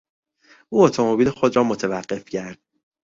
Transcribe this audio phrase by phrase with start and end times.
[0.69, 2.57] او اتومبیل خود را متوقف کرد.